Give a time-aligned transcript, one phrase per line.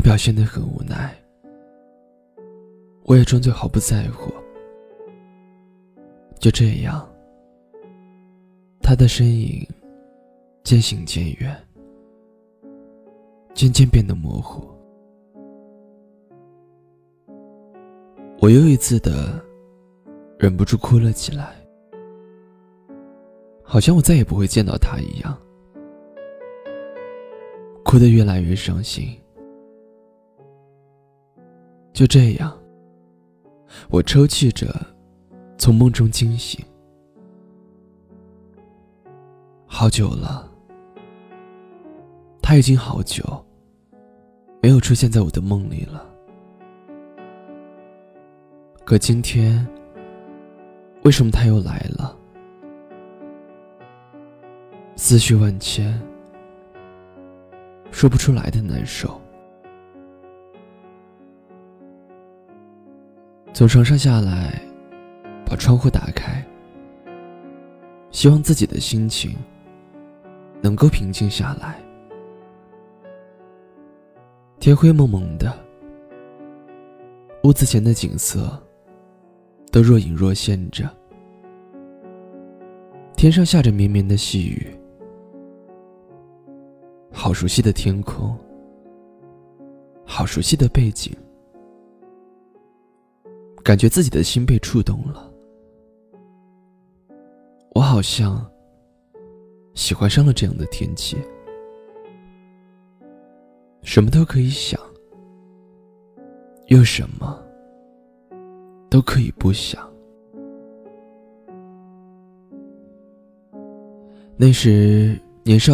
[0.00, 1.14] 表现得很无奈，
[3.04, 4.32] 我也装作毫不在乎。
[6.38, 7.06] 就这样，
[8.80, 9.66] 他的身影
[10.64, 11.54] 渐行渐远，
[13.52, 14.66] 渐渐变得模糊。
[18.40, 19.38] 我又一次的
[20.38, 21.54] 忍不住哭了起来，
[23.62, 25.38] 好像我再也不会见到他一样，
[27.84, 29.19] 哭得越来越伤心。
[32.00, 32.50] 就这样，
[33.90, 34.74] 我抽泣着
[35.58, 36.64] 从梦中惊醒。
[39.66, 40.50] 好久了，
[42.40, 43.22] 他已经好久
[44.62, 46.02] 没有出现在我的梦里了。
[48.86, 49.68] 可今天，
[51.02, 52.16] 为什么他又来了？
[54.96, 56.00] 思绪万千，
[57.90, 59.20] 说不出来的难受。
[63.52, 64.60] 从床上下来，
[65.44, 66.44] 把窗户打开，
[68.10, 69.36] 希望自己的心情
[70.62, 71.78] 能够平静下来。
[74.58, 75.52] 天灰蒙蒙的，
[77.44, 78.60] 屋子前的景色。
[79.72, 80.90] 都若隐若现着，
[83.14, 84.66] 天上下着绵绵的细雨，
[87.12, 88.36] 好熟悉的天空，
[90.04, 91.16] 好熟悉的背景，
[93.70, 95.32] 感觉自己的心被触动了，
[97.72, 98.44] 我好像
[99.74, 101.16] 喜欢上了这样的天气，
[103.84, 104.80] 什么都可以想，
[106.66, 107.40] 又什么？
[108.90, 109.88] 都可以不想。
[114.36, 115.68] 那时年少。